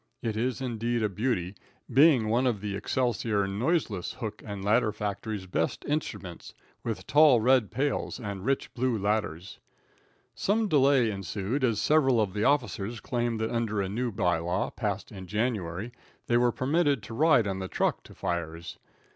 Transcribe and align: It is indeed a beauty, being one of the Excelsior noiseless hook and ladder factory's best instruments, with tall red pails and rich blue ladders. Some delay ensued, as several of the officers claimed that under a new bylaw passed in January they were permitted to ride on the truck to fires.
It 0.23 0.35
is 0.35 0.61
indeed 0.61 1.03
a 1.03 1.09
beauty, 1.09 1.53
being 1.93 2.27
one 2.27 2.47
of 2.47 2.59
the 2.59 2.75
Excelsior 2.75 3.45
noiseless 3.45 4.13
hook 4.13 4.41
and 4.43 4.65
ladder 4.65 4.91
factory's 4.91 5.45
best 5.45 5.85
instruments, 5.85 6.55
with 6.83 7.05
tall 7.05 7.39
red 7.39 7.69
pails 7.69 8.19
and 8.19 8.43
rich 8.43 8.73
blue 8.73 8.97
ladders. 8.97 9.59
Some 10.33 10.67
delay 10.67 11.11
ensued, 11.11 11.63
as 11.63 11.79
several 11.79 12.19
of 12.19 12.33
the 12.33 12.43
officers 12.43 12.99
claimed 12.99 13.39
that 13.41 13.51
under 13.51 13.79
a 13.79 13.87
new 13.89 14.11
bylaw 14.11 14.75
passed 14.75 15.11
in 15.11 15.27
January 15.27 15.91
they 16.25 16.35
were 16.35 16.51
permitted 16.51 17.03
to 17.03 17.13
ride 17.13 17.45
on 17.45 17.59
the 17.59 17.67
truck 17.67 18.01
to 18.05 18.15
fires. 18.15 18.79